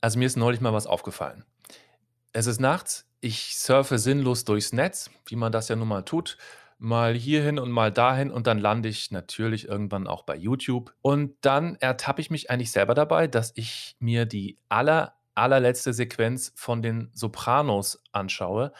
[0.00, 1.44] Also mir ist neulich mal was aufgefallen.
[2.32, 6.38] Es ist nachts, ich surfe sinnlos durchs Netz, wie man das ja nun mal tut.
[6.78, 10.94] Mal hierhin und mal dahin und dann lande ich natürlich irgendwann auch bei YouTube.
[11.02, 16.52] Und dann ertappe ich mich eigentlich selber dabei, dass ich mir die aller, allerletzte Sequenz
[16.54, 18.72] von den Sopranos anschaue.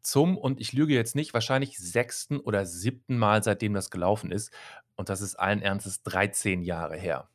[0.00, 4.52] Zum, und ich lüge jetzt nicht, wahrscheinlich sechsten oder siebten Mal, seitdem das gelaufen ist.
[4.96, 7.28] Und das ist allen Ernstes 13 Jahre her.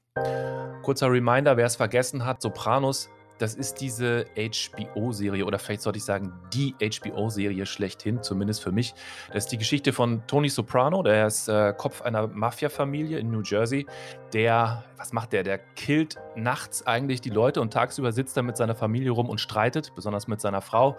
[0.83, 3.09] Kurzer Reminder, wer es vergessen hat, Sopranos
[3.39, 8.93] das ist diese HBO-Serie oder vielleicht sollte ich sagen, die HBO-Serie schlechthin, zumindest für mich.
[9.33, 13.41] Das ist die Geschichte von Tony Soprano, der ist äh, Kopf einer Mafia-Familie in New
[13.41, 13.87] Jersey.
[14.33, 15.43] Der, was macht der?
[15.43, 19.39] Der killt nachts eigentlich die Leute und tagsüber sitzt er mit seiner Familie rum und
[19.39, 20.97] streitet, besonders mit seiner Frau.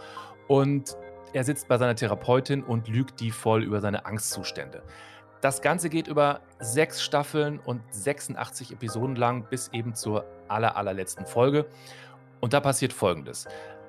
[0.48, 0.97] Und
[1.33, 4.83] er sitzt bei seiner Therapeutin und lügt die voll über seine Angstzustände.
[5.41, 11.25] Das Ganze geht über sechs Staffeln und 86 Episoden lang bis eben zur aller, allerletzten
[11.25, 11.66] Folge.
[12.40, 13.46] Und da passiert Folgendes.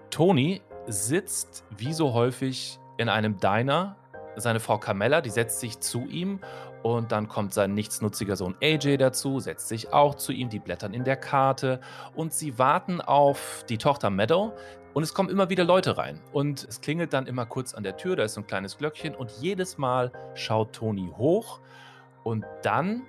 [0.10, 3.96] Tony sitzt wie so häufig in einem Diner.
[4.36, 6.40] Seine Frau Carmella, die setzt sich zu ihm
[6.84, 10.94] und dann kommt sein nichtsnutziger Sohn AJ dazu, setzt sich auch zu ihm, die blättern
[10.94, 11.80] in der Karte
[12.16, 14.54] und sie warten auf die Tochter Meadow
[14.94, 17.98] und es kommen immer wieder Leute rein und es klingelt dann immer kurz an der
[17.98, 21.60] Tür, da ist so ein kleines Glöckchen und jedes Mal schaut Tony hoch
[22.24, 23.04] und dann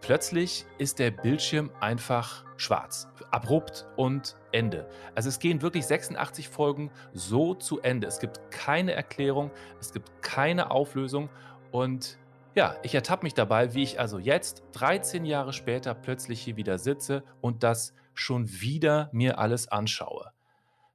[0.00, 4.88] plötzlich ist der Bildschirm einfach schwarz, abrupt und Ende.
[5.14, 8.06] Also es gehen wirklich 86 Folgen so zu Ende.
[8.06, 11.28] Es gibt keine Erklärung, es gibt keine Auflösung
[11.70, 12.18] und
[12.54, 16.78] ja, ich ertappe mich dabei, wie ich also jetzt, 13 Jahre später, plötzlich hier wieder
[16.78, 20.32] sitze und das schon wieder mir alles anschaue.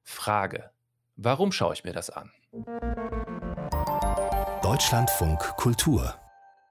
[0.02, 0.70] Frage,
[1.16, 2.30] warum schaue ich mir das an?
[4.62, 6.14] Deutschlandfunk Kultur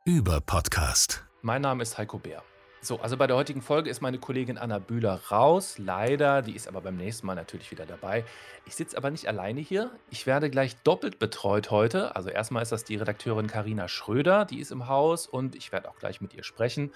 [0.05, 1.25] über Podcast.
[1.45, 2.41] Mein Name ist Heiko Bär.
[2.79, 6.41] So, also bei der heutigen Folge ist meine Kollegin Anna Bühler raus, leider.
[6.41, 8.23] Die ist aber beim nächsten Mal natürlich wieder dabei.
[8.65, 9.91] Ich sitze aber nicht alleine hier.
[10.09, 12.15] Ich werde gleich doppelt betreut heute.
[12.15, 15.89] Also erstmal ist das die Redakteurin Karina Schröder, die ist im Haus und ich werde
[15.89, 16.93] auch gleich mit ihr sprechen.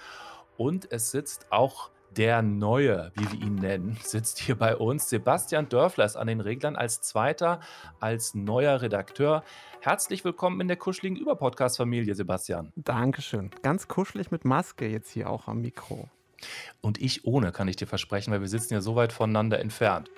[0.56, 5.08] Und es sitzt auch der Neue, wie wir ihn nennen, sitzt hier bei uns.
[5.08, 7.60] Sebastian Dörfler ist an den Reglern als Zweiter,
[8.00, 9.42] als neuer Redakteur.
[9.80, 12.72] Herzlich willkommen in der kuscheligen Überpodcast-Familie, Sebastian.
[12.76, 13.50] Dankeschön.
[13.62, 16.08] Ganz kuschelig mit Maske jetzt hier auch am Mikro.
[16.80, 20.10] Und ich ohne, kann ich dir versprechen, weil wir sitzen ja so weit voneinander entfernt.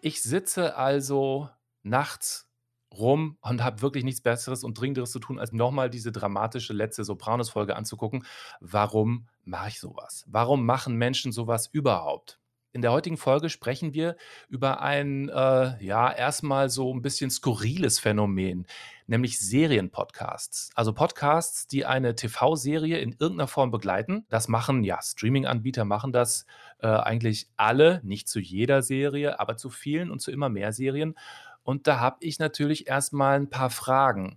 [0.00, 1.48] Ich sitze also
[1.82, 2.49] nachts
[2.96, 7.04] rum und habe wirklich nichts Besseres und Dringenderes zu tun, als nochmal diese dramatische letzte
[7.04, 8.24] Sopranos-Folge anzugucken.
[8.60, 10.24] Warum mache ich sowas?
[10.28, 12.40] Warum machen Menschen sowas überhaupt?
[12.72, 14.16] In der heutigen Folge sprechen wir
[14.48, 18.64] über ein, äh, ja, erstmal so ein bisschen skurriles Phänomen,
[19.08, 20.70] nämlich Serienpodcasts.
[20.76, 24.24] Also Podcasts, die eine TV-Serie in irgendeiner Form begleiten.
[24.28, 26.46] Das machen, ja, Streaming-Anbieter machen das
[26.78, 31.16] äh, eigentlich alle, nicht zu jeder Serie, aber zu vielen und zu immer mehr Serien.
[31.62, 34.36] Und da habe ich natürlich erstmal ein paar Fragen.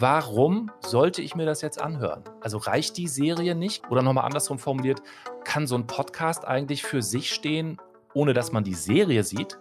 [0.00, 2.24] Warum sollte ich mir das jetzt anhören?
[2.40, 3.88] Also reicht die Serie nicht?
[3.90, 5.02] Oder nochmal andersrum formuliert,
[5.44, 7.78] kann so ein Podcast eigentlich für sich stehen,
[8.14, 9.58] ohne dass man die Serie sieht?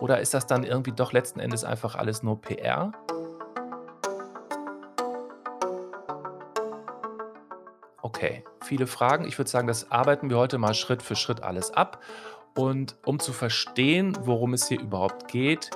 [0.00, 2.92] Oder ist das dann irgendwie doch letzten Endes einfach alles nur PR?
[8.02, 9.26] Okay, viele Fragen.
[9.26, 12.02] Ich würde sagen, das arbeiten wir heute mal Schritt für Schritt alles ab.
[12.56, 15.70] Und um zu verstehen, worum es hier überhaupt geht,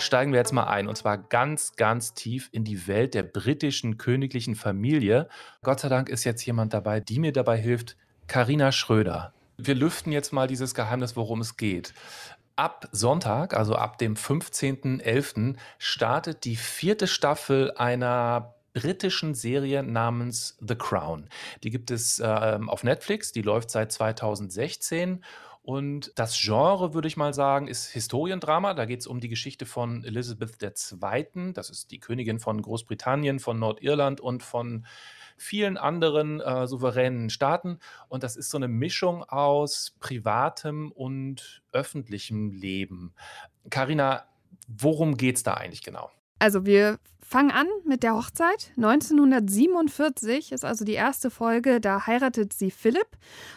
[0.00, 3.98] steigen wir jetzt mal ein und zwar ganz, ganz tief in die Welt der britischen
[3.98, 5.28] königlichen Familie.
[5.62, 9.32] Gott sei Dank ist jetzt jemand dabei, die mir dabei hilft, Karina Schröder.
[9.56, 11.92] Wir lüften jetzt mal dieses Geheimnis, worum es geht.
[12.56, 20.76] Ab Sonntag, also ab dem 15.11., startet die vierte Staffel einer britischen Serie namens The
[20.76, 21.28] Crown.
[21.62, 25.24] Die gibt es äh, auf Netflix, die läuft seit 2016
[25.68, 28.72] und das Genre, würde ich mal sagen, ist Historiendrama.
[28.72, 31.52] Da geht es um die Geschichte von Elizabeth II.
[31.52, 34.86] Das ist die Königin von Großbritannien, von Nordirland und von
[35.36, 37.80] vielen anderen äh, souveränen Staaten.
[38.08, 43.12] Und das ist so eine Mischung aus privatem und öffentlichem Leben.
[43.68, 44.24] Karina,
[44.68, 46.10] worum geht es da eigentlich genau?
[46.38, 46.98] Also wir
[47.28, 48.72] fangen an mit der Hochzeit.
[48.76, 53.06] 1947 ist also die erste Folge, da heiratet sie Philipp.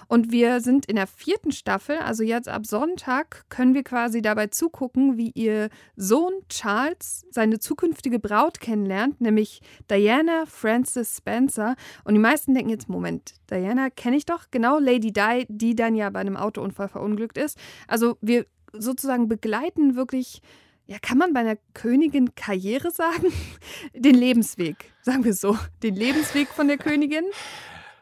[0.09, 4.47] Und wir sind in der vierten Staffel, also jetzt ab Sonntag, können wir quasi dabei
[4.47, 11.75] zugucken, wie ihr Sohn Charles seine zukünftige Braut kennenlernt, nämlich Diana Frances Spencer.
[12.03, 15.95] Und die meisten denken jetzt, Moment, Diana kenne ich doch, genau, Lady Di, die dann
[15.95, 17.57] ja bei einem Autounfall verunglückt ist.
[17.87, 20.41] Also wir sozusagen begleiten wirklich
[20.91, 23.31] ja, kann man bei einer Königin Karriere sagen?
[23.95, 25.57] Den Lebensweg, sagen wir so.
[25.81, 27.23] Den Lebensweg von der Königin.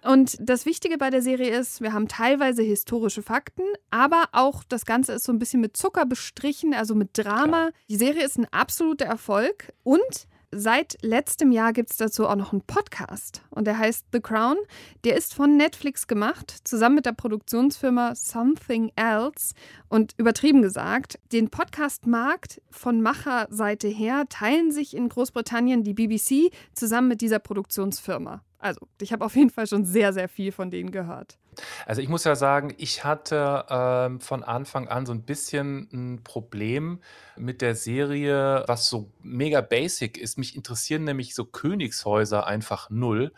[0.03, 4.88] Und das Wichtige bei der Serie ist, wir haben teilweise historische Fakten, aber auch das
[4.88, 7.68] Ganze ist so ein bisschen mit Zucker bestrichen, also mit Drama.
[7.68, 7.71] Klar.
[7.89, 12.53] Die Serie ist ein absoluter Erfolg und Seit letztem Jahr gibt es dazu auch noch
[12.53, 14.57] einen Podcast und der heißt The Crown.
[15.03, 19.53] Der ist von Netflix gemacht, zusammen mit der Produktionsfirma Something Else.
[19.89, 27.09] Und übertrieben gesagt, den Podcast-Markt von Macherseite her teilen sich in Großbritannien die BBC zusammen
[27.09, 28.41] mit dieser Produktionsfirma.
[28.59, 31.38] Also, ich habe auf jeden Fall schon sehr, sehr viel von denen gehört.
[31.85, 36.23] Also ich muss ja sagen, ich hatte ähm, von Anfang an so ein bisschen ein
[36.23, 37.00] Problem
[37.38, 40.38] mit der Serie, was so mega basic ist.
[40.38, 43.33] Mich interessieren nämlich so Königshäuser einfach null.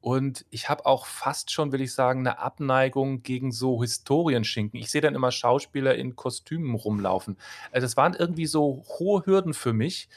[0.00, 4.78] Und ich habe auch fast schon, will ich sagen, eine Abneigung gegen so Historienschinken.
[4.78, 7.36] Ich sehe dann immer Schauspieler in Kostümen rumlaufen.
[7.72, 10.08] Also das waren irgendwie so hohe Hürden für mich.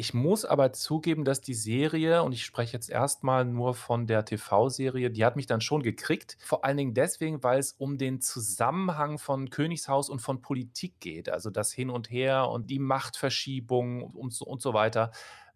[0.00, 4.24] Ich muss aber zugeben, dass die Serie, und ich spreche jetzt erstmal nur von der
[4.24, 6.36] TV-Serie, die hat mich dann schon gekriegt.
[6.38, 11.28] Vor allen Dingen deswegen, weil es um den Zusammenhang von Königshaus und von Politik geht.
[11.28, 15.10] Also das Hin und Her und die Machtverschiebung und so, und so weiter.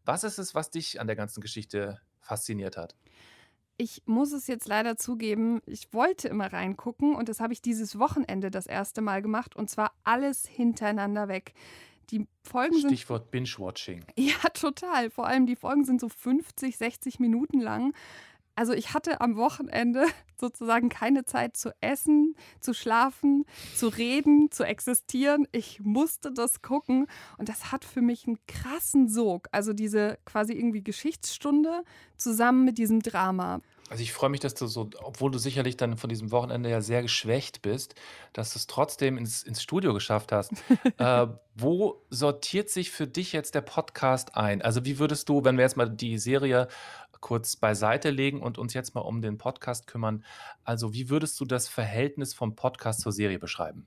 [0.04, 2.96] Was ist es, was dich an der ganzen Geschichte fasziniert hat?
[3.78, 7.98] Ich muss es jetzt leider zugeben, ich wollte immer reingucken und das habe ich dieses
[7.98, 11.54] Wochenende das erste Mal gemacht und zwar alles hintereinander weg.
[12.10, 12.90] Die Folgen sind.
[12.90, 14.04] Stichwort Binge-Watching.
[14.16, 15.10] Ja, total.
[15.10, 17.94] Vor allem die Folgen sind so 50, 60 Minuten lang.
[18.54, 20.06] Also ich hatte am Wochenende
[20.38, 23.44] sozusagen keine Zeit zu essen, zu schlafen,
[23.74, 25.46] zu reden, zu existieren.
[25.52, 27.06] Ich musste das gucken
[27.38, 29.48] und das hat für mich einen krassen Sog.
[29.52, 31.82] Also diese quasi irgendwie Geschichtsstunde
[32.16, 33.60] zusammen mit diesem Drama.
[33.92, 36.80] Also ich freue mich, dass du so, obwohl du sicherlich dann von diesem Wochenende ja
[36.80, 37.94] sehr geschwächt bist,
[38.32, 40.52] dass du es trotzdem ins, ins Studio geschafft hast.
[40.96, 44.62] äh, wo sortiert sich für dich jetzt der Podcast ein?
[44.62, 46.68] Also wie würdest du, wenn wir jetzt mal die Serie
[47.20, 50.24] kurz beiseite legen und uns jetzt mal um den Podcast kümmern,
[50.64, 53.86] also wie würdest du das Verhältnis vom Podcast zur Serie beschreiben?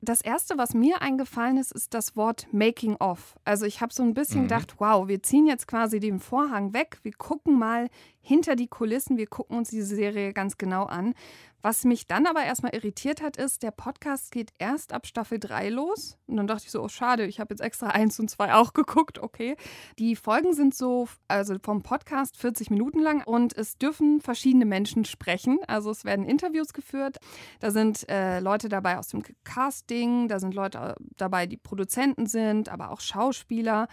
[0.00, 3.36] Das erste, was mir eingefallen ist, ist das Wort Making of.
[3.44, 4.44] Also ich habe so ein bisschen Mhm.
[4.44, 7.90] gedacht, wow, wir ziehen jetzt quasi den Vorhang weg, wir gucken mal
[8.26, 11.14] hinter die Kulissen, wir gucken uns diese Serie ganz genau an.
[11.62, 15.70] Was mich dann aber erstmal irritiert hat, ist, der Podcast geht erst ab Staffel 3
[15.70, 16.18] los.
[16.26, 18.72] Und dann dachte ich so, oh schade, ich habe jetzt extra 1 und 2 auch
[18.74, 19.56] geguckt, okay.
[19.98, 25.04] Die Folgen sind so, also vom Podcast 40 Minuten lang und es dürfen verschiedene Menschen
[25.04, 25.58] sprechen.
[25.68, 27.18] Also es werden Interviews geführt.
[27.60, 32.26] Da sind äh, Leute dabei aus dem Casting, da sind Leute äh, dabei, die Produzenten
[32.26, 33.86] sind, aber auch Schauspieler.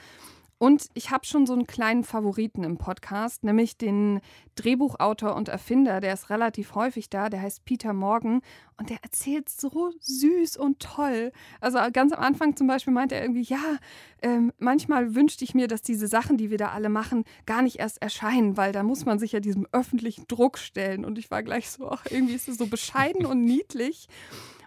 [0.57, 4.21] Und ich habe schon so einen kleinen Favoriten im Podcast, nämlich den
[4.55, 8.41] Drehbuchautor und Erfinder, der ist relativ häufig da, der heißt Peter Morgan
[8.77, 11.31] und der erzählt so süß und toll.
[11.59, 13.77] Also ganz am Anfang zum Beispiel meinte er irgendwie, ja,
[14.21, 17.79] ähm, manchmal wünschte ich mir, dass diese Sachen, die wir da alle machen, gar nicht
[17.79, 21.03] erst erscheinen, weil da muss man sich ja diesem öffentlichen Druck stellen.
[21.03, 24.07] Und ich war gleich so, ach, irgendwie ist es so bescheiden und niedlich.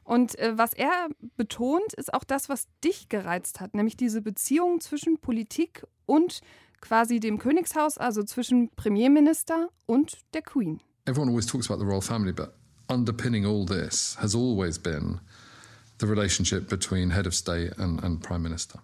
[0.07, 4.81] Und äh, was er betont, ist auch das, was dich gereizt hat, nämlich diese Beziehung
[4.81, 6.41] zwischen Politik und
[6.81, 10.81] quasi dem Königshaus, also zwischen Premierminister und der Queen.
[11.07, 12.55] Everyone always talks about the royal family, but
[12.89, 15.21] underpinning all this has always been
[16.01, 18.81] the relationship between head of state and, and prime minister.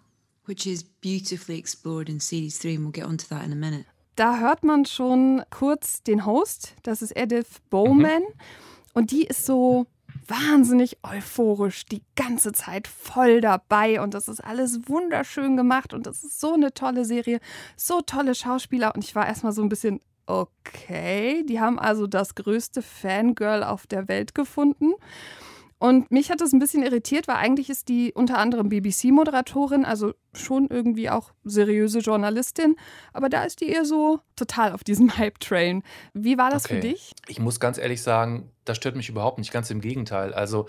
[0.47, 3.87] which is beautifully explored in series three, and we'll get onto that in a minute.
[4.17, 8.23] Da hört man schon kurz den Host, das ist Edith Bowman.
[8.93, 9.87] Und die ist so
[10.27, 14.01] wahnsinnig euphorisch, die ganze Zeit voll dabei.
[14.01, 15.93] Und das ist alles wunderschön gemacht.
[15.95, 17.41] Und das ist so eine tolle Serie,
[17.77, 18.95] so tolle Schauspieler.
[18.95, 23.87] Und ich war erstmal so ein bisschen, okay, die haben also das größte Fangirl auf
[23.87, 24.93] der Welt gefunden.
[25.83, 30.15] Und mich hat das ein bisschen irritiert, weil eigentlich ist die unter anderem BBC-Moderatorin, also
[30.33, 32.77] schon irgendwie auch seriöse Journalistin,
[33.13, 35.83] aber da ist die eher so total auf diesem Hype-Train.
[36.15, 36.93] Wie war das für Okay.
[36.93, 37.11] dich?
[37.27, 40.33] Ich muss ganz ehrlich sagen, das stört mich überhaupt nicht, ganz im Gegenteil.
[40.33, 40.69] Also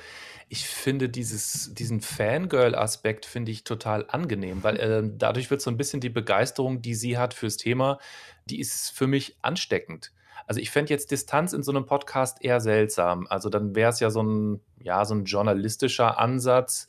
[0.50, 5.78] ich finde dieses, diesen Fangirl-Aspekt finde ich total angenehm, weil äh, dadurch wird so ein
[5.78, 8.00] bisschen die Begeisterung, die sie hat fürs Thema,
[8.46, 10.12] die ist für mich ansteckend.
[10.48, 13.28] Also ich fände jetzt Distanz in so einem Podcast eher seltsam.
[13.30, 16.88] Also dann wäre es ja so ein, ja, so ein journalistischer Ansatz.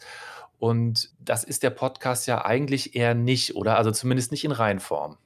[0.59, 3.77] Und das ist der Podcast ja eigentlich eher nicht, oder?
[3.77, 5.19] Also zumindest nicht in Reinform.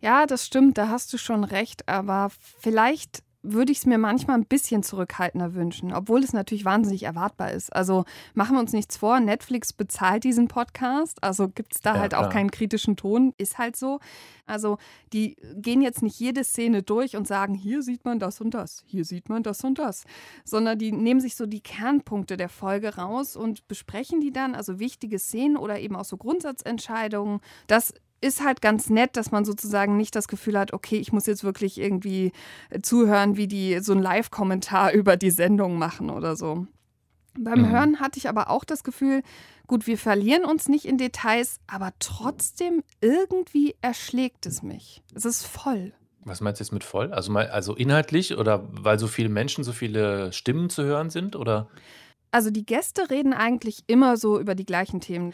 [0.00, 4.36] Ja, das stimmt, da hast du schon recht, aber vielleicht würde ich es mir manchmal
[4.36, 7.74] ein bisschen zurückhaltender wünschen, obwohl es natürlich wahnsinnig erwartbar ist.
[7.74, 8.04] Also
[8.34, 12.14] machen wir uns nichts vor, Netflix bezahlt diesen Podcast, also gibt es da Ja, halt
[12.14, 14.00] auch keinen kritischen Ton, ist halt so.
[14.46, 14.78] Also
[15.12, 18.82] die gehen jetzt nicht jede Szene durch und sagen, hier sieht man das und das,
[18.86, 20.04] hier sieht man das und das,
[20.44, 24.78] sondern die nehmen sich so die Kernpunkte der Folge raus und besprechen die dann, also
[24.80, 27.40] wichtige Szenen oder eben auch so Grundsatzentscheidungen.
[27.66, 31.26] Das ist halt ganz nett, dass man sozusagen nicht das Gefühl hat, okay, ich muss
[31.26, 32.32] jetzt wirklich irgendwie
[32.70, 36.66] äh, zuhören, wie die so einen Live-Kommentar über die Sendung machen oder so.
[37.38, 37.70] Beim mhm.
[37.70, 39.22] Hören hatte ich aber auch das Gefühl,
[39.66, 45.02] gut, wir verlieren uns nicht in Details, aber trotzdem irgendwie erschlägt es mich.
[45.14, 45.92] Es ist voll.
[46.24, 47.12] Was meinst du jetzt mit voll?
[47.12, 51.36] Also, mal, also inhaltlich oder weil so viele Menschen, so viele Stimmen zu hören sind?
[51.36, 51.68] Oder?
[52.30, 55.32] Also die Gäste reden eigentlich immer so über die gleichen Themen.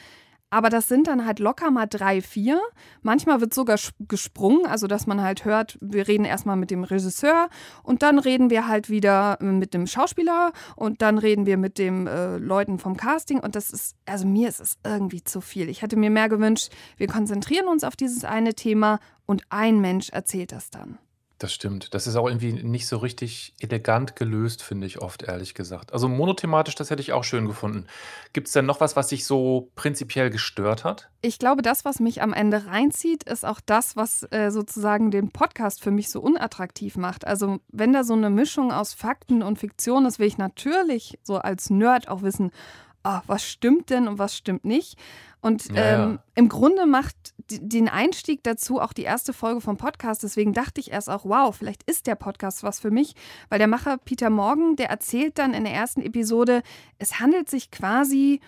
[0.54, 2.61] Aber das sind dann halt locker mal drei, vier.
[3.02, 7.49] Manchmal wird sogar gesprungen, also dass man halt hört, wir reden erstmal mit dem Regisseur
[7.82, 11.76] und dann reden wir halt wieder äh, mit dem Schauspieler und dann reden wir mit
[11.76, 13.40] den äh, Leuten vom Casting.
[13.40, 15.68] Und das ist, also mir ist es irgendwie zu viel.
[15.68, 20.11] Ich hätte mir mehr gewünscht, wir konzentrieren uns auf dieses eine Thema und ein Mensch
[20.11, 20.99] erzählt das dann.
[21.44, 21.92] Das stimmt.
[21.92, 25.92] Das ist auch irgendwie nicht so richtig elegant gelöst, finde ich oft, ehrlich gesagt.
[25.92, 27.84] Also monothematisch, das hätte ich auch schön gefunden.
[28.32, 31.10] Gibt es denn noch was, was dich so prinzipiell gestört hat?
[31.20, 35.32] Ich glaube, das, was mich am Ende reinzieht, ist auch das, was äh, sozusagen den
[35.32, 37.26] Podcast für mich so unattraktiv macht.
[37.26, 41.36] Also wenn da so eine Mischung aus Fakten und Fiktion ist, will ich natürlich so
[41.36, 42.52] als Nerd auch wissen,
[43.04, 44.99] oh, was stimmt denn und was stimmt nicht.
[45.40, 50.23] Und ja, ähm, im Grunde macht den Einstieg dazu auch die erste Folge vom Podcast.
[50.23, 53.14] Deswegen dachte ich erst auch, wow, vielleicht ist der Podcast was für mich,
[53.50, 56.62] weil der Macher Peter Morgan, der erzählt dann in der ersten Episode,
[56.99, 58.40] es handelt sich quasi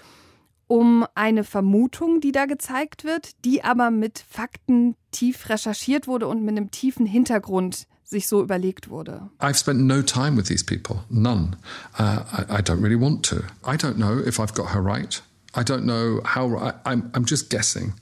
[0.68, 6.42] um eine Vermutung, die da gezeigt wird, die aber mit Fakten tief recherchiert wurde und
[6.42, 9.28] mit einem tiefen Hintergrund sich so überlegt wurde.
[9.40, 11.56] I've spent no time with these people, none.
[11.98, 13.42] Uh, I, I don't really want to.
[13.64, 15.22] I don't know if I've got her right.
[15.54, 16.56] I don't know how.
[16.56, 17.94] I, I'm I'm just guessing.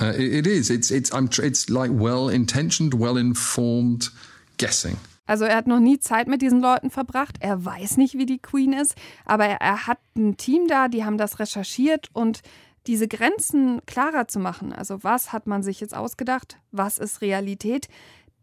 [0.00, 0.70] Uh, it, it is.
[0.70, 4.10] It's it's I'm it's like well intentioned, well informed
[4.58, 4.96] guessing.
[5.26, 7.36] Also er hat noch nie Zeit mit diesen Leuten verbracht.
[7.40, 8.94] Er weiß nicht, wie die Queen ist,
[9.24, 12.42] aber er, er hat ein Team da, die haben das recherchiert und
[12.86, 14.72] diese Grenzen klarer zu machen.
[14.72, 16.58] Also was hat man sich jetzt ausgedacht?
[16.72, 17.88] Was ist Realität?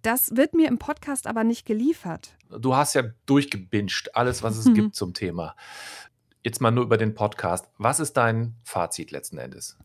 [0.02, 2.36] Das wird mir im Podcast aber nicht geliefert.
[2.50, 4.74] Du hast ja durchgebinged, alles, was es mhm.
[4.74, 5.56] gibt zum Thema
[6.44, 7.68] jetzt mal nur über den Podcast.
[7.78, 9.78] Was ist dein Fazit letzten Endes?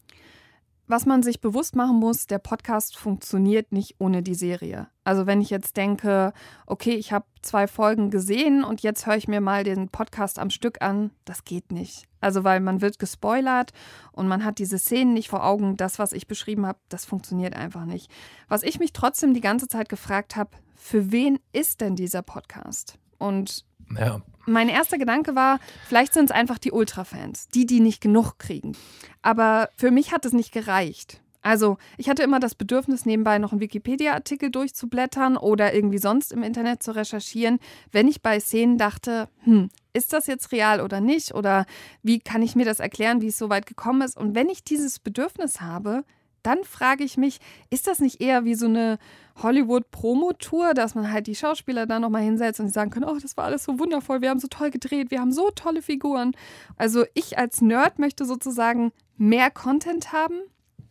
[0.89, 4.87] Was man sich bewusst machen muss, der Podcast funktioniert nicht ohne die Serie.
[5.03, 6.33] Also wenn ich jetzt denke,
[6.65, 10.49] okay, ich habe zwei Folgen gesehen und jetzt höre ich mir mal den Podcast am
[10.49, 12.07] Stück an, das geht nicht.
[12.21, 13.73] Also weil man wird gespoilert
[14.13, 15.77] und man hat diese Szenen nicht vor Augen.
[15.77, 18.09] Das, was ich beschrieben habe, das funktioniert einfach nicht.
[18.47, 22.97] Was ich mich trotzdem die ganze Zeit gefragt habe, für wen ist denn dieser Podcast?
[23.19, 23.65] Und
[23.99, 24.21] ja.
[24.47, 28.77] Mein erster Gedanke war, vielleicht sind es einfach die Ultra-Fans, die, die nicht genug kriegen.
[29.23, 31.21] Aber für mich hat es nicht gereicht.
[31.43, 36.43] Also, ich hatte immer das Bedürfnis, nebenbei noch einen Wikipedia-Artikel durchzublättern oder irgendwie sonst im
[36.43, 37.61] Internet zu recherchieren,
[37.93, 41.35] wenn ich bei Szenen dachte, hm, ist das jetzt real oder nicht?
[41.35, 41.65] Oder
[42.03, 44.17] wie kann ich mir das erklären, wie es so weit gekommen ist?
[44.17, 46.05] Und wenn ich dieses Bedürfnis habe,
[46.43, 47.39] dann frage ich mich,
[47.71, 48.99] ist das nicht eher wie so eine
[49.43, 53.37] Hollywood-Promo-Tour, dass man halt die Schauspieler da nochmal hinsetzt und die sagen können, oh, das
[53.37, 56.33] war alles so wundervoll, wir haben so toll gedreht, wir haben so tolle Figuren.
[56.77, 60.41] Also ich als Nerd möchte sozusagen mehr Content haben.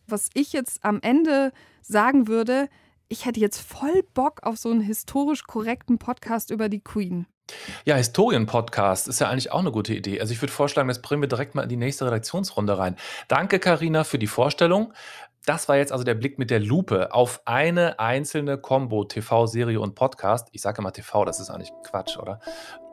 [0.06, 2.68] Was ich jetzt am Ende sagen würde,
[3.08, 7.26] ich hätte jetzt voll Bock auf so einen historisch korrekten Podcast über die Queen.
[7.84, 10.20] Ja, Historien-Podcast ist ja eigentlich auch eine gute Idee.
[10.20, 12.96] Also ich würde vorschlagen, das bringen wir direkt mal in die nächste Redaktionsrunde rein.
[13.28, 14.92] Danke, Karina, für die Vorstellung.
[15.46, 19.94] Das war jetzt also der Blick mit der Lupe auf eine einzelne Combo TV-Serie und
[19.94, 20.48] Podcast.
[20.50, 22.40] Ich sage immer TV, das ist eigentlich Quatsch, oder?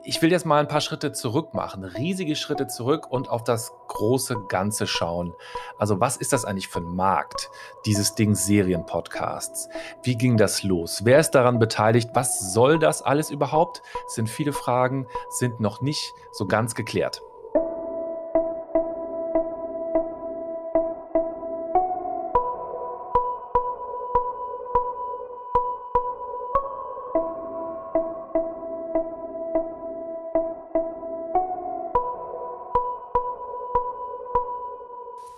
[0.04, 3.72] Ich will jetzt mal ein paar Schritte zurück machen, riesige Schritte zurück und auf das
[3.88, 5.32] große Ganze schauen.
[5.78, 7.50] Also was ist das eigentlich für ein Markt,
[7.86, 9.68] dieses Ding Serienpodcasts?
[10.04, 11.00] Wie ging das los?
[11.04, 12.10] Wer ist daran beteiligt?
[12.14, 13.82] Was soll das alles überhaupt?
[14.06, 17.20] Sind viele Fragen, sind noch nicht so ganz geklärt.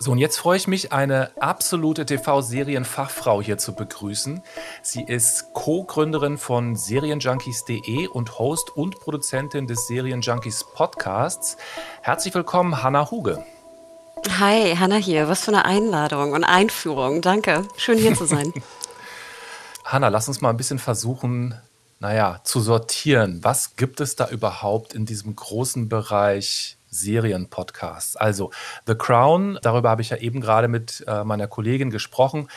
[0.06, 4.40] So, und jetzt freue ich mich, eine absolute TV-Serienfachfrau hier zu begrüßen.
[4.80, 11.56] Sie ist Co-Gründerin von Serienjunkies.de und Host und Produzentin des Serienjunkies Podcasts.
[12.02, 13.44] Herzlich willkommen, Hanna Huge.
[14.38, 15.26] Hi, Hanna hier.
[15.26, 17.20] Was für eine Einladung und Einführung.
[17.20, 17.64] Danke.
[17.76, 18.52] Schön hier zu sein.
[19.84, 21.60] Hanna, lass uns mal ein bisschen versuchen,
[21.98, 23.40] naja, zu sortieren.
[23.42, 28.16] Was gibt es da überhaupt in diesem großen Bereich Serienpodcasts.
[28.16, 28.50] Also
[28.86, 32.48] The Crown, darüber habe ich ja eben gerade mit äh, meiner Kollegin gesprochen.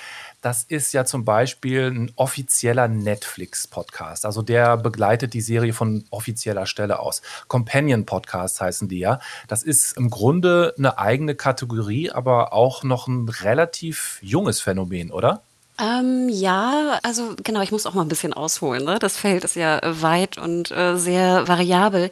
[0.41, 4.25] Das ist ja zum Beispiel ein offizieller Netflix-Podcast.
[4.25, 7.21] Also der begleitet die Serie von offizieller Stelle aus.
[7.49, 9.19] Companion-Podcasts heißen die ja.
[9.47, 15.43] Das ist im Grunde eine eigene Kategorie, aber auch noch ein relativ junges Phänomen, oder?
[15.79, 18.83] Ähm, ja, also genau, ich muss auch mal ein bisschen ausholen.
[18.83, 18.99] Ne?
[18.99, 22.11] Das Feld ist ja äh, weit und äh, sehr variabel.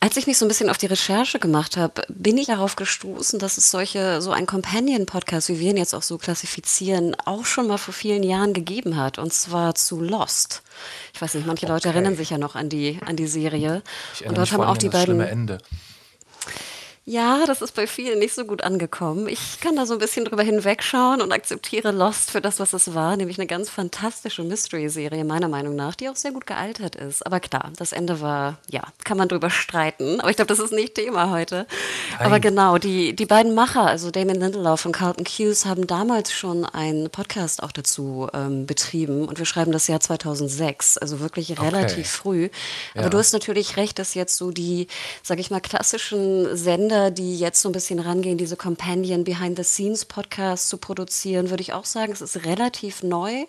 [0.00, 3.38] Als ich mich so ein bisschen auf die Recherche gemacht habe, bin ich darauf gestoßen,
[3.38, 7.66] dass es solche, so ein Companion-Podcast, wie wir ihn jetzt auch so klassifizieren, auch schon
[7.68, 9.18] mal vor vielen Jahren gegeben hat.
[9.18, 10.62] Und zwar zu Lost.
[11.14, 11.96] Ich weiß nicht, manche Leute Okay.
[11.96, 13.82] erinnern sich ja noch an die, an die Serie.
[14.14, 15.20] Ich Und dort mich haben auch die beiden.
[15.20, 15.58] Ende.
[17.10, 19.28] Ja, das ist bei vielen nicht so gut angekommen.
[19.28, 22.92] Ich kann da so ein bisschen drüber hinwegschauen und akzeptiere Lost für das, was es
[22.94, 27.24] war, nämlich eine ganz fantastische Mystery-Serie, meiner Meinung nach, die auch sehr gut gealtert ist.
[27.24, 30.20] Aber klar, das Ende war, ja, kann man drüber streiten.
[30.20, 31.66] Aber ich glaube, das ist nicht Thema heute.
[32.18, 32.40] Aber Nein.
[32.42, 37.08] genau, die, die beiden Macher, also Damon Lindelof und Carlton Cuse, haben damals schon einen
[37.08, 39.26] Podcast auch dazu ähm, betrieben.
[39.26, 42.50] Und wir schreiben das Jahr 2006, also wirklich relativ früh.
[42.92, 43.08] Aber Ja.
[43.08, 44.88] du hast natürlich recht, dass jetzt so die,
[45.22, 50.68] sag ich mal, klassischen Sender, die jetzt so ein bisschen rangehen, diese Companion Behind-the-Scenes Podcasts
[50.68, 53.46] zu produzieren, würde ich auch sagen, es ist relativ neu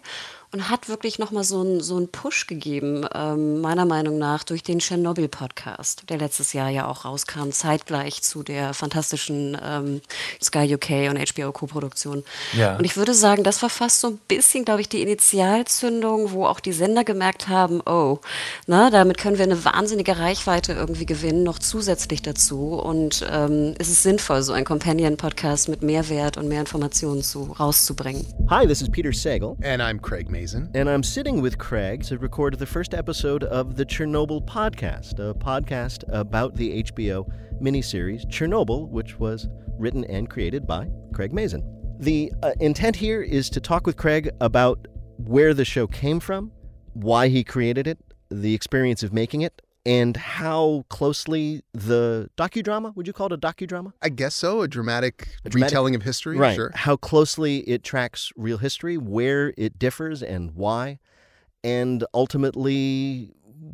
[0.51, 4.63] und hat wirklich nochmal so einen so einen Push gegeben, ähm, meiner Meinung nach, durch
[4.63, 10.01] den Tschernobyl-Podcast, der letztes Jahr ja auch rauskam, zeitgleich zu der fantastischen ähm,
[10.41, 12.23] Sky UK und HBO Co-Produktion.
[12.57, 12.77] Ja.
[12.77, 16.47] Und ich würde sagen, das war fast so ein bisschen, glaube ich, die Initialzündung, wo
[16.47, 18.19] auch die Sender gemerkt haben, oh,
[18.65, 22.73] ne, damit können wir eine wahnsinnige Reichweite irgendwie gewinnen, noch zusätzlich dazu.
[22.73, 28.25] Und ähm, es ist sinnvoll, so einen Companion-Podcast mit Mehrwert und mehr Informationen zu, rauszubringen.
[28.49, 30.29] Hi, this is Peter Sagal, And I'm Craig
[30.73, 35.33] And I'm sitting with Craig to record the first episode of the Chernobyl podcast, a
[35.33, 37.29] podcast about the HBO
[37.61, 41.61] miniseries Chernobyl, which was written and created by Craig Mason.
[41.99, 46.53] The uh, intent here is to talk with Craig about where the show came from,
[46.93, 53.07] why he created it, the experience of making it, and how closely the docudrama, would
[53.07, 53.93] you call it a docudrama?
[54.01, 54.61] I guess so.
[54.61, 56.37] A dramatic, A dramatic- retelling of history.
[56.37, 56.55] Right.
[56.55, 56.71] Sure.
[56.75, 60.99] How closely it tracks real history, where it differs and why,
[61.63, 63.33] and ultimately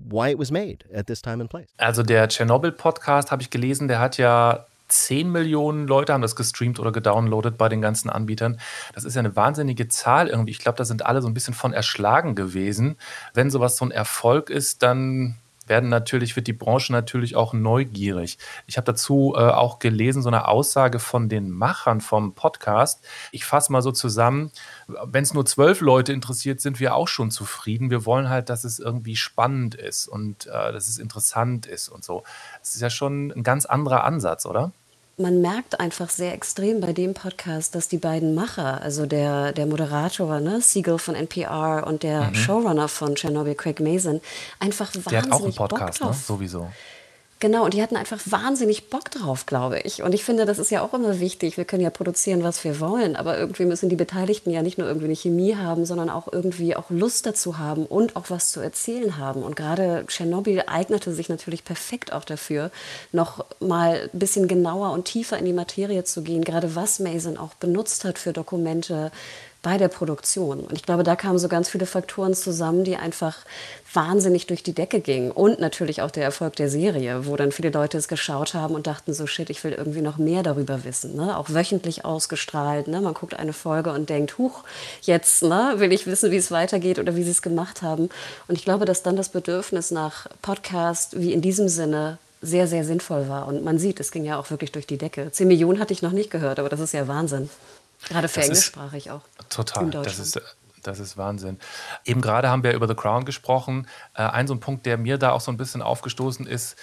[0.09, 1.67] why it was made at this time and place.
[1.77, 6.79] Also der Tschernobyl-Podcast, habe ich gelesen, der hat ja 10 Millionen Leute haben das gestreamt
[6.79, 8.59] oder gedownloadet bei den ganzen Anbietern.
[8.93, 10.51] Das ist ja eine wahnsinnige Zahl irgendwie.
[10.51, 12.95] Ich glaube, da sind alle so ein bisschen von erschlagen gewesen.
[13.33, 18.37] Wenn sowas so ein Erfolg ist, dann werden natürlich, wird die Branche natürlich auch neugierig.
[18.67, 23.03] Ich habe dazu äh, auch gelesen, so eine Aussage von den Machern vom Podcast.
[23.31, 24.51] Ich fasse mal so zusammen,
[24.87, 27.89] wenn es nur zwölf Leute interessiert, sind wir auch schon zufrieden.
[27.89, 32.03] Wir wollen halt, dass es irgendwie spannend ist und äh, dass es interessant ist und
[32.03, 32.23] so.
[32.59, 34.71] Das ist ja schon ein ganz anderer Ansatz, oder?
[35.17, 39.65] Man merkt einfach sehr extrem bei dem Podcast, dass die beiden Macher, also der, der
[39.65, 44.19] Moderator, ne, Siegel von NPR und der Showrunner von Chernobyl, Craig Mason,
[44.59, 45.03] einfach Mhm.
[45.09, 46.13] Der hat auch einen wahnsinnig Bock Podcast, ne?
[46.13, 46.67] Sowieso.
[47.45, 50.01] Genau, und die hatten einfach wahnsinnig Bock drauf, glaube ich.
[50.01, 51.57] Und ich finde, das ist ja auch immer wichtig.
[51.57, 54.87] Wir können ja produzieren, was wir wollen, aber irgendwie müssen die Beteiligten ja nicht nur
[54.87, 58.61] irgendwie eine Chemie haben, sondern auch irgendwie auch Lust dazu haben und auch was zu
[58.61, 59.43] erzählen haben.
[59.43, 62.71] Und gerade Tschernobyl eignete sich natürlich perfekt auch dafür,
[63.11, 67.37] noch mal ein bisschen genauer und tiefer in die Materie zu gehen, gerade was Mason
[67.37, 69.11] auch benutzt hat für Dokumente
[69.65, 70.59] bei der Produktion.
[70.59, 73.39] Und ich glaube, da kamen so ganz viele Faktoren zusammen, die einfach
[73.91, 75.31] wahnsinnig durch die Decke gingen.
[75.31, 78.85] Und natürlich auch der Erfolg der Serie, wo dann viele Leute es geschaut haben und
[78.85, 81.15] dachten so, shit, ich will irgendwie noch mehr darüber wissen.
[81.15, 81.35] Ne?
[81.35, 82.87] Auch wöchentlich ausgestrahlt.
[82.87, 83.01] Ne?
[83.01, 84.63] Man guckt eine Folge und denkt, huch,
[85.01, 88.09] jetzt ne, will ich wissen, wie es weitergeht oder wie sie es gemacht haben.
[88.47, 92.85] Und ich glaube, dass dann das Bedürfnis nach Podcast wie in diesem Sinne sehr, sehr
[92.85, 93.47] sinnvoll war.
[93.47, 95.31] Und man sieht, es ging ja auch wirklich durch die Decke.
[95.31, 97.49] 10 Millionen hatte ich noch nicht gehört, aber das ist ja Wahnsinn.
[98.09, 99.21] Gerade für englischsprachig auch.
[99.49, 99.89] Total.
[99.89, 100.39] Das ist,
[100.83, 101.59] das ist Wahnsinn.
[102.05, 103.87] Eben gerade haben wir über The Crown gesprochen.
[104.13, 106.77] Äh, ein so ein Punkt, der mir da auch so ein bisschen aufgestoßen ist,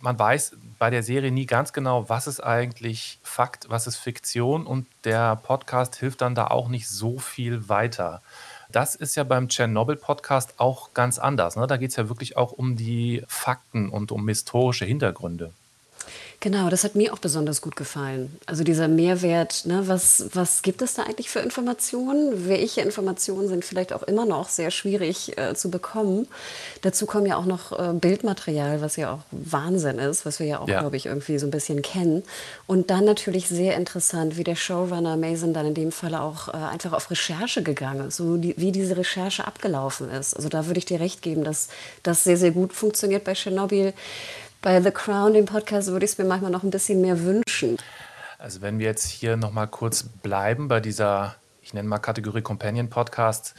[0.00, 4.66] man weiß bei der Serie nie ganz genau, was ist eigentlich Fakt, was ist Fiktion
[4.66, 8.22] und der Podcast hilft dann da auch nicht so viel weiter.
[8.70, 11.56] Das ist ja beim Tschernobyl-Podcast auch ganz anders.
[11.56, 11.66] Ne?
[11.66, 15.52] Da geht es ja wirklich auch um die Fakten und um historische Hintergründe.
[16.42, 18.34] Genau, das hat mir auch besonders gut gefallen.
[18.46, 22.48] Also dieser Mehrwert, ne, was, was gibt es da eigentlich für Informationen?
[22.48, 26.28] Welche Informationen sind vielleicht auch immer noch sehr schwierig äh, zu bekommen?
[26.80, 30.60] Dazu kommen ja auch noch äh, Bildmaterial, was ja auch Wahnsinn ist, was wir ja
[30.60, 30.80] auch, Ja.
[30.80, 32.22] glaube ich, irgendwie so ein bisschen kennen.
[32.66, 36.52] Und dann natürlich sehr interessant, wie der Showrunner Mason dann in dem Fall auch äh,
[36.52, 40.34] einfach auf Recherche gegangen ist, so die, wie diese Recherche abgelaufen ist.
[40.34, 41.68] Also da würde ich dir recht geben, dass
[42.02, 43.92] das sehr, sehr gut funktioniert bei Tschernobyl.
[44.62, 47.78] Bei The Crown, dem Podcast, würde ich es mir manchmal noch ein bisschen mehr wünschen.
[48.38, 52.90] Also wenn wir jetzt hier nochmal kurz bleiben bei dieser, ich nenne mal Kategorie Companion
[52.90, 53.54] Podcast,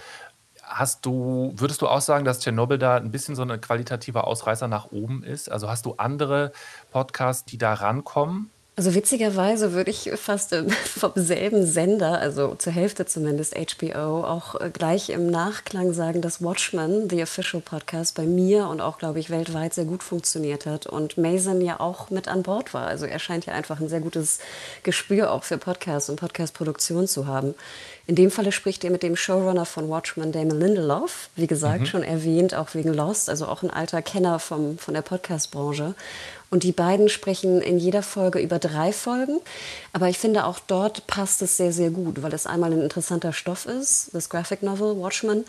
[0.62, 4.68] hast du, würdest du auch sagen, dass Tschernobyl da ein bisschen so ein qualitativer Ausreißer
[4.68, 5.52] nach oben ist?
[5.52, 6.52] Also hast du andere
[6.92, 8.52] Podcasts, die da rankommen?
[8.82, 14.60] Also witzigerweise würde ich fast äh, vom selben Sender, also zur Hälfte zumindest HBO, auch
[14.60, 19.20] äh, gleich im Nachklang sagen, dass Watchmen, The Official Podcast, bei mir und auch, glaube
[19.20, 22.88] ich, weltweit sehr gut funktioniert hat und Mason ja auch mit an Bord war.
[22.88, 24.40] Also er scheint ja einfach ein sehr gutes
[24.82, 27.54] Gespür auch für Podcasts und Podcast-Produktion zu haben.
[28.12, 31.86] In dem Falle spricht er mit dem Showrunner von Watchmen, Damon Lindelof, wie gesagt, mhm.
[31.86, 35.96] schon erwähnt, auch wegen Lost, also auch ein alter Kenner vom, von der Podcast-Branche.
[36.54, 39.40] Und die beiden sprechen in jeder Folge über drei Folgen.
[39.94, 43.32] Aber ich finde, auch dort passt es sehr, sehr gut, weil es einmal ein interessanter
[43.32, 45.46] Stoff ist, das Graphic Novel Watchmen,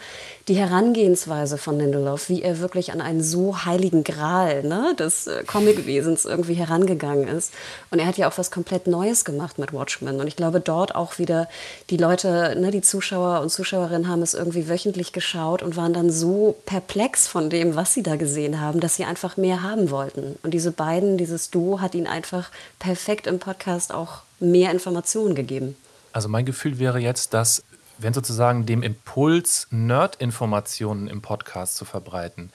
[0.46, 5.42] die Herangehensweise von Lindelof, wie er wirklich an einen so heiligen Gral ne, des äh,
[5.42, 7.53] Comicwesens irgendwie herangegangen ist.
[7.90, 10.20] Und er hat ja auch was komplett Neues gemacht mit Watchmen.
[10.20, 11.48] Und ich glaube, dort auch wieder
[11.90, 16.11] die Leute, ne, die Zuschauer und Zuschauerinnen haben es irgendwie wöchentlich geschaut und waren dann
[16.11, 20.38] so perplex von dem, was sie da gesehen haben, dass sie einfach mehr haben wollten.
[20.43, 25.35] Und diese beiden beiden, dieses Duo, hat ihnen einfach perfekt im Podcast auch mehr Informationen
[25.35, 25.77] gegeben.
[26.12, 27.62] Also mein Gefühl wäre jetzt, dass
[27.99, 32.51] wenn sozusagen dem Impuls, Nerd-Informationen im Podcast zu verbreiten,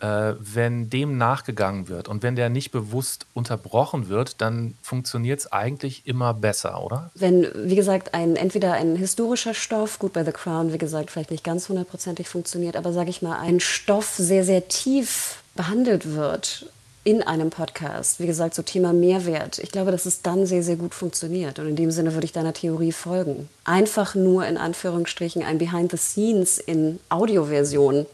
[0.00, 5.52] äh, wenn dem nachgegangen wird und wenn der nicht bewusst unterbrochen wird, dann funktioniert es
[5.52, 7.10] eigentlich immer besser, oder?
[7.14, 11.30] Wenn, wie gesagt, ein entweder ein historischer Stoff, gut bei The Crown, wie gesagt, vielleicht
[11.30, 16.66] nicht ganz hundertprozentig funktioniert, aber sage ich mal, ein Stoff sehr, sehr tief behandelt wird
[17.06, 18.18] in einem Podcast.
[18.18, 19.60] Wie gesagt, so Thema Mehrwert.
[19.60, 21.60] Ich glaube, dass es dann sehr, sehr gut funktioniert.
[21.60, 23.48] Und in dem Sinne würde ich deiner Theorie folgen.
[23.62, 28.06] Einfach nur in Anführungsstrichen ein Behind the Scenes in Audioversion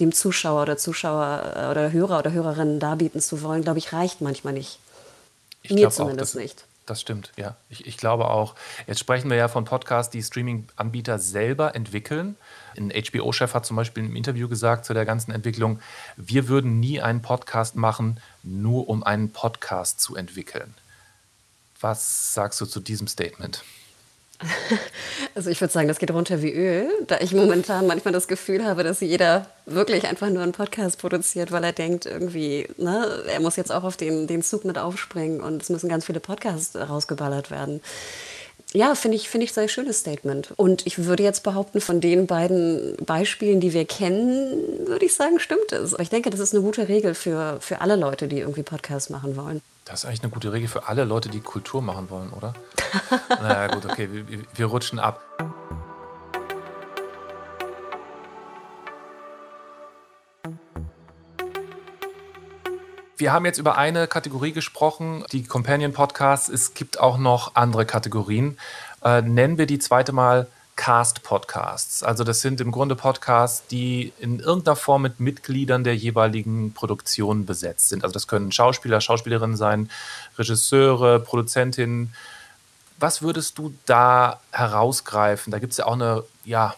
[0.00, 4.20] dem Zuschauer oder Zuschauer äh, oder Hörer oder Hörerinnen darbieten zu wollen, glaube ich, reicht
[4.20, 4.78] manchmal nicht.
[5.62, 6.64] Ich Mir zumindest auch, nicht.
[6.86, 7.56] Das stimmt, ja.
[7.68, 8.54] Ich, ich glaube auch.
[8.86, 12.36] Jetzt sprechen wir ja von Podcasts, die Streaming-Anbieter selber entwickeln.
[12.76, 15.80] Ein HBO-Chef hat zum Beispiel im Interview gesagt zu der ganzen Entwicklung,
[16.16, 20.74] wir würden nie einen Podcast machen, nur um einen Podcast zu entwickeln.
[21.80, 23.64] Was sagst du zu diesem Statement?
[25.34, 28.64] Also ich würde sagen, das geht runter wie Öl, da ich momentan manchmal das Gefühl
[28.64, 33.40] habe, dass jeder wirklich einfach nur einen Podcast produziert, weil er denkt irgendwie, ne, er
[33.40, 36.74] muss jetzt auch auf den, den Zug mit aufspringen und es müssen ganz viele Podcasts
[36.74, 37.82] rausgeballert werden
[38.72, 40.52] ja, finde ich, finde ich sehr schönes Statement.
[40.56, 45.38] Und ich würde jetzt behaupten, von den beiden Beispielen, die wir kennen, würde ich sagen,
[45.38, 45.94] stimmt es.
[45.98, 49.36] Ich denke, das ist eine gute Regel für, für alle Leute, die irgendwie Podcasts machen
[49.36, 49.62] wollen.
[49.86, 52.54] Das ist eigentlich eine gute Regel für alle Leute, die Kultur machen wollen, oder?
[53.28, 55.22] naja, gut, okay, wir, wir rutschen ab.
[63.16, 66.48] Wir haben jetzt über eine Kategorie gesprochen, die Companion Podcasts.
[66.48, 68.58] Es gibt auch noch andere Kategorien.
[69.04, 72.02] Äh, nennen wir die zweite mal Cast Podcasts.
[72.02, 77.46] Also das sind im Grunde Podcasts, die in irgendeiner Form mit Mitgliedern der jeweiligen Produktion
[77.46, 78.04] besetzt sind.
[78.04, 79.90] Also das können Schauspieler, Schauspielerinnen sein,
[80.38, 82.14] Regisseure, Produzentinnen.
[82.98, 85.50] Was würdest du da herausgreifen?
[85.50, 86.74] Da gibt es ja auch eine ja,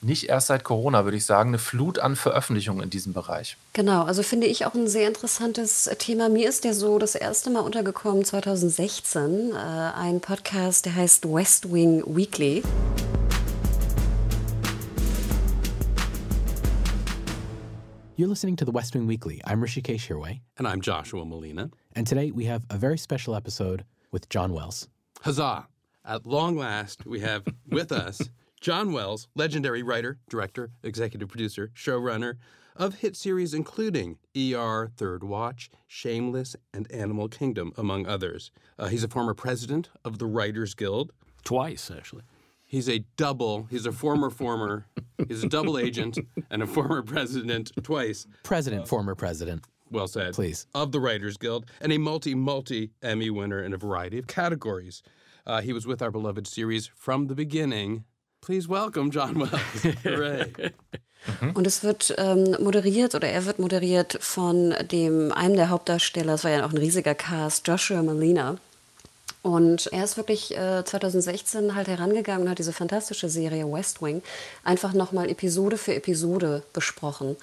[0.00, 3.56] nicht erst seit Corona, würde ich sagen, eine Flut an Veröffentlichungen in diesem Bereich.
[3.72, 6.28] Genau, also finde ich auch ein sehr interessantes Thema.
[6.28, 11.72] Mir ist der so das erste Mal untergekommen 2016, äh, ein Podcast, der heißt West
[11.72, 12.62] Wing Weekly.
[18.18, 19.40] You're listening to the West Wing Weekly.
[19.44, 20.40] I'm Rishikesh Hirway.
[20.56, 21.70] And I'm Joshua Molina.
[21.92, 24.88] And today we have a very special episode with John Wells.
[25.20, 25.68] Huzzah!
[26.04, 28.20] At long last, we have with us
[28.60, 32.38] John Wells, legendary writer, director, executive producer, showrunner
[32.74, 38.50] of hit series including ER, Third Watch, Shameless, and Animal Kingdom, among others.
[38.80, 41.12] Uh, he's a former president of the Writers Guild.
[41.44, 42.24] Twice, actually.
[42.68, 44.86] He's a double, he's a former, former,
[45.26, 46.18] he's a double agent
[46.50, 48.26] and a former president twice.
[48.44, 49.64] President, uh, former president.
[49.90, 50.34] Well said.
[50.34, 50.66] Please.
[50.74, 55.02] Of the Writers Guild and a multi, multi Emmy winner in a variety of categories.
[55.46, 58.04] Uh, he was with our beloved series from the beginning
[58.40, 59.82] Please welcome John Wells.
[60.04, 60.52] Hooray.
[61.26, 61.56] Mhm.
[61.56, 66.44] Und es wird ähm, moderiert oder er wird moderiert von dem einem der Hauptdarsteller, es
[66.44, 68.56] war ja auch ein riesiger Cast, Joshua Malina.
[69.42, 74.22] Und er ist wirklich äh, 2016 halt herangegangen und hat diese fantastische Serie West Wing
[74.64, 77.36] einfach nochmal Episode für Episode besprochen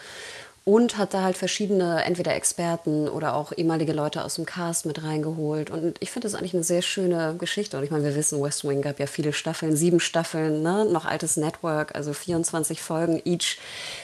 [0.65, 5.03] und hat da halt verschiedene, entweder Experten oder auch ehemalige Leute aus dem Cast mit
[5.03, 5.69] reingeholt.
[5.69, 7.77] Und ich finde das eigentlich eine sehr schöne Geschichte.
[7.77, 10.85] Und ich meine, wir wissen, West Wing gab ja viele Staffeln, sieben Staffeln, ne?
[10.85, 13.59] noch altes Network, also 24 Folgen each.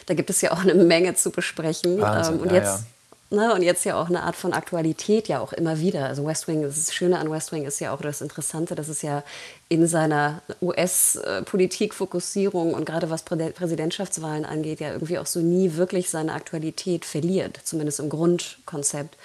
[0.05, 1.99] Da gibt es ja auch eine Menge zu besprechen.
[1.99, 2.85] Wahnsinn, ähm, und ja, jetzt ja.
[3.33, 6.07] Ne, und jetzt ja auch eine Art von Aktualität ja auch immer wieder.
[6.07, 9.03] Also West Wing, das Schöne an West Wing ist ja auch das Interessante, dass es
[9.03, 9.23] ja
[9.69, 16.09] in seiner US-Politik-Fokussierung und gerade was Prä Präsidentschaftswahlen angeht, ja irgendwie auch so nie wirklich
[16.09, 19.15] seine Aktualität verliert, zumindest im Grundkonzept.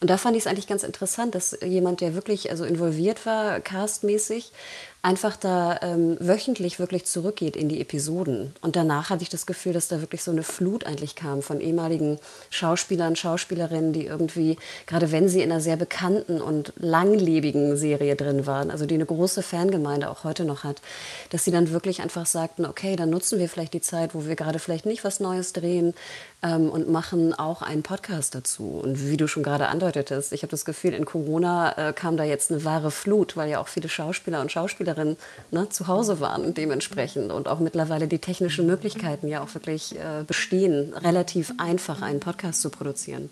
[0.00, 3.60] Und da fand ich es eigentlich ganz interessant, dass jemand, der wirklich also involviert war,
[3.60, 4.52] castmäßig,
[5.00, 8.52] einfach da ähm, wöchentlich wirklich zurückgeht in die Episoden.
[8.62, 11.60] Und danach hatte ich das Gefühl, dass da wirklich so eine Flut eigentlich kam von
[11.60, 12.18] ehemaligen
[12.50, 14.56] Schauspielern, Schauspielerinnen, die irgendwie,
[14.86, 19.06] gerade wenn sie in einer sehr bekannten und langlebigen Serie drin waren, also die eine
[19.06, 20.82] große Fangemeinde auch heute noch hat,
[21.30, 24.34] dass sie dann wirklich einfach sagten, okay, dann nutzen wir vielleicht die Zeit, wo wir
[24.34, 25.94] gerade vielleicht nicht was Neues drehen
[26.42, 28.80] ähm, und machen auch einen Podcast dazu.
[28.82, 32.24] Und wie du schon gerade andeutetest, ich habe das Gefühl, in Corona äh, kam da
[32.24, 35.16] jetzt eine wahre Flut, weil ja auch viele Schauspieler und Schauspielerinnen Schauspielerin
[35.50, 40.24] ne, zu Hause waren dementsprechend und auch mittlerweile die technischen Möglichkeiten ja auch wirklich äh,
[40.26, 43.30] bestehen, relativ einfach einen Podcast zu produzieren.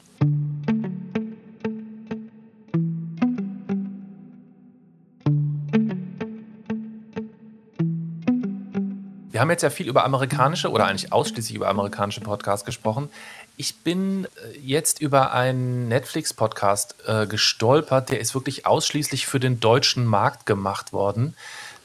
[9.31, 13.11] Wir haben jetzt ja viel über amerikanische oder eigentlich ausschließlich über amerikanische Podcasts gesprochen.
[13.59, 19.61] Ich bin äh, jetzt über einen Netflix-Podcast äh, gestolpert, der ist wirklich ausschließlich für den
[19.61, 21.35] deutschen Markt gemacht worden.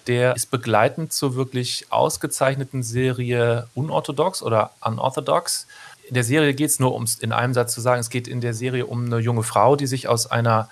[0.07, 5.67] Der ist begleitend zur wirklich ausgezeichneten Serie Unorthodox oder Unorthodox.
[6.09, 8.27] In der Serie geht es nur, um es in einem Satz zu sagen, es geht
[8.27, 10.69] in der Serie um eine junge Frau, die sich aus einer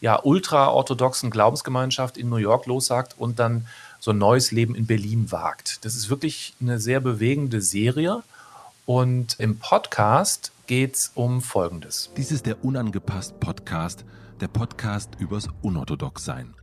[0.00, 3.66] ja, ultraorthodoxen Glaubensgemeinschaft in New York lossagt und dann
[3.98, 5.84] so ein neues Leben in Berlin wagt.
[5.84, 8.22] Das ist wirklich eine sehr bewegende Serie.
[8.86, 12.12] Und im Podcast geht es um Folgendes.
[12.16, 14.04] Dies ist der Unangepasst Podcast,
[14.40, 16.54] der Podcast übers Unorthodoxsein.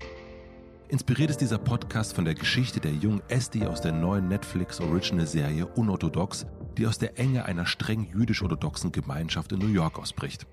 [0.87, 6.45] Inspiriert ist dieser Podcast von der Geschichte der jungen Esti aus der neuen Netflix-Original-Serie Unorthodox,
[6.77, 10.47] die aus der Enge einer streng jüdisch-orthodoxen Gemeinschaft in New York ausbricht.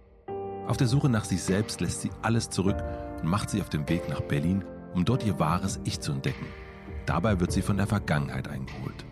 [0.66, 2.83] Auf der Suche nach sich selbst lässt sie alles zurück
[3.22, 6.46] und macht sich auf den Weg nach Berlin, um dort ihr wahres Ich zu entdecken.
[7.06, 9.04] Dabei wird sie von der Vergangenheit eingeholt.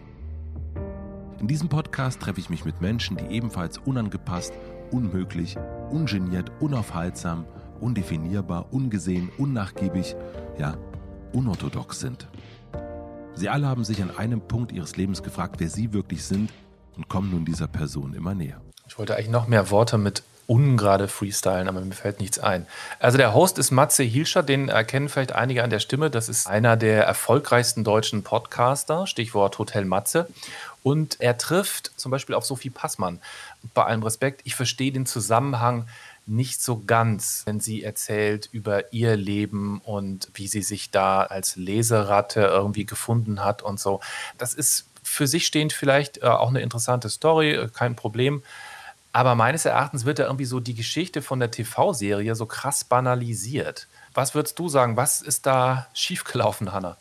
[1.41, 4.53] In diesem Podcast treffe ich mich mit Menschen, die ebenfalls unangepasst,
[4.91, 5.57] unmöglich,
[5.89, 7.45] ungeniert, unaufhaltsam,
[7.81, 10.17] undefinierbar, ungesehen, unnachgiebig,
[10.59, 10.77] ja,
[11.33, 12.27] unorthodox sind.
[13.35, 16.51] Sie alle haben sich an einem Punkt ihres Lebens gefragt, wer sie wirklich sind
[16.97, 18.61] und kommen nun dieser Person immer näher.
[18.89, 22.67] Ich wollte eigentlich noch mehr Worte mit ungerade freestylen, aber mir fällt nichts ein.
[22.99, 26.11] Also der Host ist Matze Hilscher, den erkennen vielleicht einige an der Stimme.
[26.11, 30.27] Das ist einer der erfolgreichsten deutschen Podcaster, Stichwort Hotel Matze.
[30.89, 33.21] Und er trifft zum Beispiel auf Sophie Passmann.
[33.75, 35.87] Bei allem Respekt, ich verstehe den Zusammenhang
[36.25, 41.57] nicht so ganz, wenn sie erzählt über ihr Leben und wie sie sich da als
[41.57, 44.01] Leseratte irgendwie gefunden hat und so.
[44.39, 48.43] Das ist für sich stehend vielleicht äh, auch eine interessante Story, äh, kein Problem.
[49.13, 53.89] Aber meines Erachtens wird da irgendwie so die Geschichte von der TV-Serie so krass banalisiert.
[54.15, 54.97] Was würdest du sagen?
[54.97, 56.97] Was ist da schiefgelaufen, Hanna?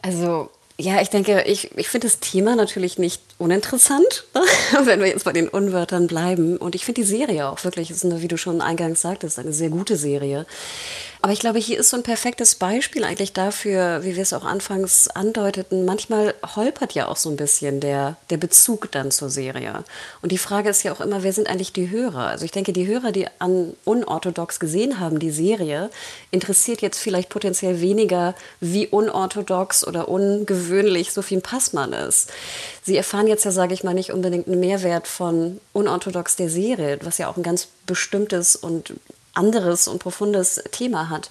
[0.00, 4.24] Also, ja, ich denke, ich, ich finde das Thema natürlich nicht uninteressant,
[4.84, 6.56] wenn wir jetzt bei den Unwörtern bleiben.
[6.56, 9.52] Und ich finde die Serie auch wirklich, ist eine, wie du schon eingangs sagtest, eine
[9.52, 10.46] sehr gute Serie.
[11.20, 14.44] Aber ich glaube, hier ist so ein perfektes Beispiel eigentlich dafür, wie wir es auch
[14.44, 15.84] anfangs andeuteten.
[15.84, 19.82] Manchmal holpert ja auch so ein bisschen der, der Bezug dann zur Serie.
[20.22, 22.28] Und die Frage ist ja auch immer, wer sind eigentlich die Hörer?
[22.28, 25.90] Also ich denke, die Hörer, die an unorthodox gesehen haben, die Serie,
[26.30, 32.30] interessiert jetzt vielleicht potenziell weniger, wie unorthodox oder ungewöhnlich Sophie Passmann ist.
[32.84, 36.98] Sie erfahren jetzt ja, sage ich mal, nicht unbedingt einen Mehrwert von unorthodox der Serie,
[37.02, 38.94] was ja auch ein ganz bestimmtes und
[39.38, 41.30] anderes und profundes Thema hat.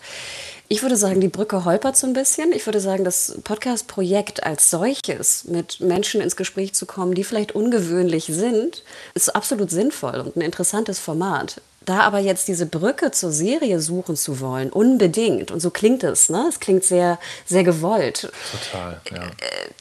[0.70, 2.52] Ich würde sagen, die Brücke holpert so ein bisschen.
[2.52, 7.54] Ich würde sagen, das Podcast-Projekt als solches, mit Menschen ins Gespräch zu kommen, die vielleicht
[7.54, 11.62] ungewöhnlich sind, ist absolut sinnvoll und ein interessantes Format.
[11.86, 16.28] Da aber jetzt diese Brücke zur Serie suchen zu wollen, unbedingt, und so klingt es,
[16.28, 16.46] ne?
[16.50, 18.30] Es klingt sehr, sehr gewollt.
[18.52, 19.32] Total, ja.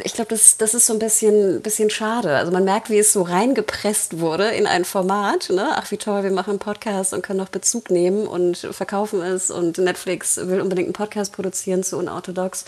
[0.02, 2.36] Ich glaube, das, das ist so ein bisschen, bisschen schade.
[2.36, 5.50] Also man merkt, wie es so reingepresst wurde in ein Format.
[5.50, 5.68] Ne?
[5.74, 9.50] Ach, wie toll, wir machen einen Podcast und können noch Bezug nehmen und verkaufen es
[9.50, 12.64] und Netflix will unbedingt einen Podcast produzieren zu unorthodox.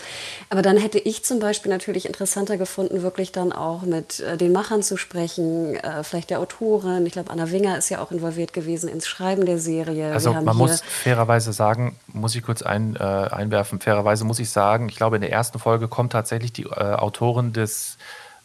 [0.49, 4.51] Aber dann hätte ich zum Beispiel natürlich interessanter gefunden, wirklich dann auch mit äh, den
[4.51, 7.05] Machern zu sprechen, äh, vielleicht der Autorin.
[7.05, 10.11] Ich glaube, Anna Winger ist ja auch involviert gewesen ins Schreiben Schreiben der Serie.
[10.13, 14.89] Also man muss fairerweise sagen, muss ich kurz ein, äh, einwerfen, fairerweise muss ich sagen,
[14.89, 17.18] ich glaube in der ersten Folge kommt tatsächlich die äh, Autorin
[17.53, 17.97] des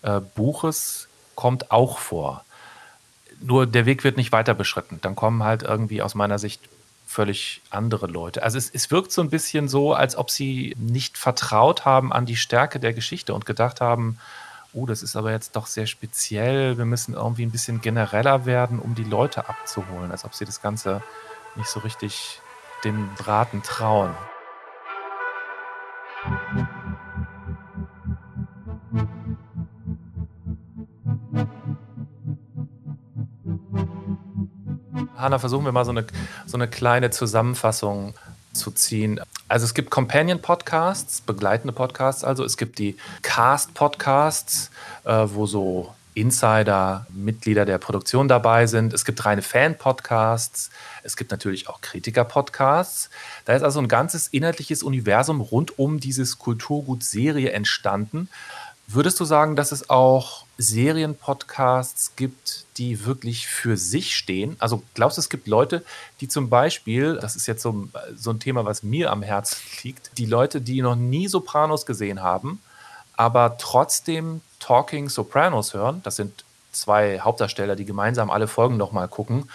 [0.02, 2.44] äh, Buches, kommt auch vor.
[3.40, 4.98] Nur der Weg wird nicht weiter beschritten.
[5.02, 6.60] Dann kommen halt irgendwie aus meiner Sicht
[7.06, 8.42] völlig andere Leute.
[8.42, 12.26] Also es, es wirkt so ein bisschen so, als ob sie nicht vertraut haben an
[12.26, 14.18] die Stärke der Geschichte und gedacht haben,
[14.72, 18.80] oh, das ist aber jetzt doch sehr speziell, wir müssen irgendwie ein bisschen genereller werden,
[18.80, 21.02] um die Leute abzuholen, als ob sie das Ganze
[21.54, 22.40] nicht so richtig
[22.84, 24.14] dem Braten trauen.
[35.24, 36.06] Hanna, versuchen wir mal so eine,
[36.46, 38.14] so eine kleine Zusammenfassung
[38.52, 39.20] zu ziehen.
[39.48, 44.70] Also es gibt Companion-Podcasts, begleitende Podcasts, also es gibt die Cast-Podcasts,
[45.04, 48.92] äh, wo so Insider, Mitglieder der Produktion dabei sind.
[48.92, 50.70] Es gibt reine Fan-Podcasts.
[51.02, 53.10] Es gibt natürlich auch Kritiker-Podcasts.
[53.44, 58.28] Da ist also ein ganzes inhaltliches Universum rund um dieses Kulturgut-Serie entstanden.
[58.86, 64.56] Würdest du sagen, dass es auch Serienpodcasts gibt, die wirklich für sich stehen?
[64.58, 65.84] Also glaubst du, es gibt Leute,
[66.20, 70.16] die zum Beispiel, das ist jetzt so, so ein Thema, was mir am Herzen liegt,
[70.18, 72.60] die Leute, die noch nie Sopranos gesehen haben,
[73.16, 79.48] aber trotzdem Talking Sopranos hören, das sind zwei Hauptdarsteller, die gemeinsam alle Folgen nochmal gucken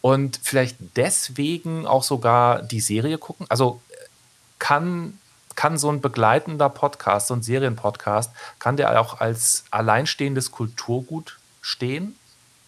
[0.00, 3.46] und vielleicht deswegen auch sogar die Serie gucken?
[3.48, 3.80] Also
[4.58, 5.18] kann
[5.56, 12.16] kann so ein begleitender Podcast, so ein Serienpodcast, kann der auch als alleinstehendes Kulturgut stehen?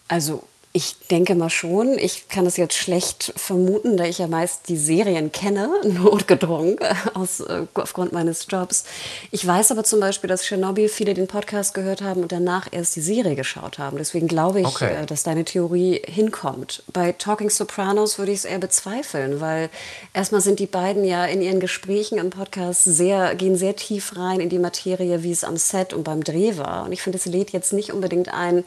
[0.09, 1.99] Also ich denke mal schon.
[1.99, 6.79] Ich kann es jetzt schlecht vermuten, da ich ja meist die Serien kenne, notgedrungen
[7.15, 8.83] aus, äh, aufgrund meines Jobs.
[9.31, 12.97] Ich weiß aber zum Beispiel, dass Tschernobyl viele den Podcast gehört haben und danach erst
[12.97, 13.99] die Serie geschaut haben.
[13.99, 15.03] Deswegen glaube ich, okay.
[15.03, 16.83] äh, dass deine Theorie hinkommt.
[16.93, 19.71] Bei Talking Sopranos würde ich es eher bezweifeln, weil
[20.13, 24.41] erstmal sind die beiden ja in ihren Gesprächen im Podcast sehr, gehen sehr tief rein
[24.41, 26.87] in die Materie, wie es am Set und beim Dreh war.
[26.87, 28.65] Und ich finde, es lädt jetzt nicht unbedingt ein,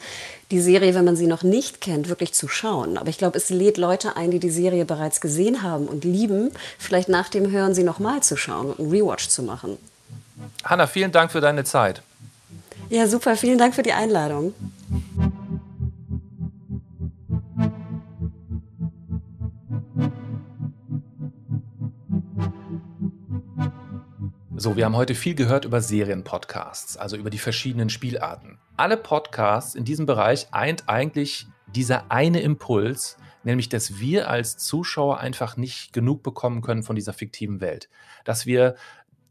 [0.50, 2.96] die Serie, wenn man sie noch nicht kennt, wirklich zu schauen.
[2.96, 6.50] Aber ich glaube, es lädt Leute ein, die die Serie bereits gesehen haben und lieben,
[6.78, 9.76] vielleicht nach dem Hören sie nochmal zu schauen und einen Rewatch zu machen.
[10.64, 12.02] Hanna, vielen Dank für deine Zeit.
[12.88, 13.36] Ja, super.
[13.36, 14.54] Vielen Dank für die Einladung.
[24.56, 28.58] So, wir haben heute viel gehört über Serienpodcasts, also über die verschiedenen Spielarten.
[28.78, 35.18] Alle Podcasts in diesem Bereich eint eigentlich dieser eine Impuls, nämlich dass wir als Zuschauer
[35.18, 37.88] einfach nicht genug bekommen können von dieser fiktiven Welt.
[38.24, 38.76] Dass wir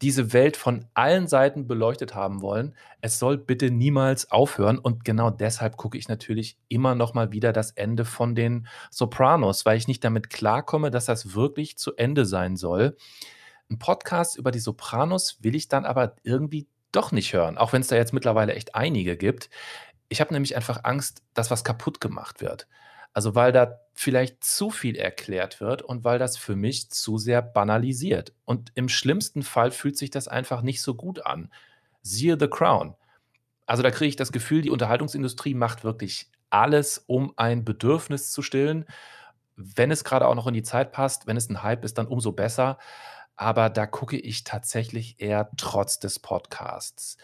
[0.02, 2.76] diese Welt von allen Seiten beleuchtet haben wollen.
[3.00, 7.54] Es soll bitte niemals aufhören und genau deshalb gucke ich natürlich immer noch mal wieder
[7.54, 12.26] das Ende von den Sopranos, weil ich nicht damit klarkomme, dass das wirklich zu Ende
[12.26, 12.98] sein soll.
[13.72, 17.82] Ein Podcast über die Sopranos will ich dann aber irgendwie doch nicht hören, auch wenn
[17.82, 19.50] es da jetzt mittlerweile echt einige gibt.
[20.10, 22.68] Ich habe nämlich einfach Angst, dass was kaputt gemacht wird.
[23.14, 27.42] Also weil da vielleicht zu viel erklärt wird und weil das für mich zu sehr
[27.42, 28.34] banalisiert.
[28.46, 31.52] Und im schlimmsten Fall fühlt sich das einfach nicht so gut an.
[32.04, 32.96] Siehe The Crown.
[33.66, 38.42] Also da kriege ich das Gefühl, die Unterhaltungsindustrie macht wirklich alles, um ein Bedürfnis zu
[38.42, 38.86] stillen.
[39.56, 42.08] Wenn es gerade auch noch in die Zeit passt, wenn es ein Hype ist, dann
[42.08, 42.78] umso besser
[43.38, 47.18] aber da gucke ich tatsächlich eher trotz des Podcasts.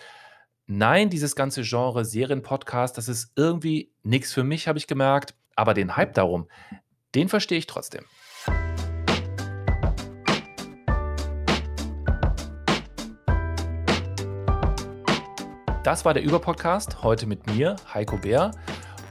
[0.67, 5.73] Nein, dieses ganze Genre Serienpodcast, das ist irgendwie nichts für mich, habe ich gemerkt, aber
[5.73, 6.47] den Hype darum,
[7.15, 8.05] den verstehe ich trotzdem.
[15.83, 18.51] Das war der Überpodcast, heute mit mir, Heiko Bär.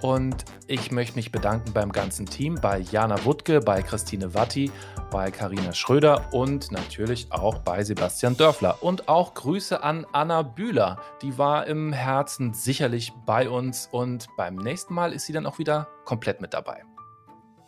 [0.03, 4.71] Und ich möchte mich bedanken beim ganzen Team, bei Jana Wuttke, bei Christine Watti,
[5.11, 8.83] bei Karina Schröder und natürlich auch bei Sebastian Dörfler.
[8.83, 11.01] Und auch Grüße an Anna Bühler.
[11.23, 15.59] Die war im Herzen sicherlich bei uns und beim nächsten Mal ist sie dann auch
[15.59, 16.83] wieder komplett mit dabei.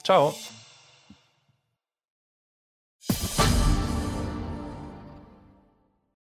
[0.03, 0.35] Ciao.